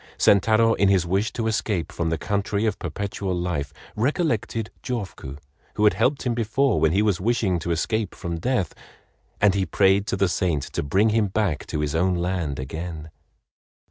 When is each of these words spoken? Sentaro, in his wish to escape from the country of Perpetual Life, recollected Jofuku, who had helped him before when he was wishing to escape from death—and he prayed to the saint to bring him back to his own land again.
Sentaro, 0.17 0.73
in 0.73 0.89
his 0.89 1.05
wish 1.05 1.31
to 1.33 1.45
escape 1.45 1.91
from 1.91 2.09
the 2.09 2.17
country 2.17 2.65
of 2.65 2.79
Perpetual 2.79 3.35
Life, 3.35 3.71
recollected 3.95 4.71
Jofuku, 4.81 5.37
who 5.75 5.83
had 5.83 5.93
helped 5.93 6.23
him 6.23 6.33
before 6.33 6.79
when 6.79 6.91
he 6.91 7.03
was 7.03 7.21
wishing 7.21 7.59
to 7.59 7.69
escape 7.69 8.15
from 8.15 8.39
death—and 8.39 9.53
he 9.53 9.63
prayed 9.63 10.07
to 10.07 10.17
the 10.17 10.27
saint 10.27 10.63
to 10.63 10.81
bring 10.81 11.09
him 11.09 11.27
back 11.27 11.67
to 11.67 11.81
his 11.81 11.93
own 11.93 12.15
land 12.15 12.57
again. 12.57 13.11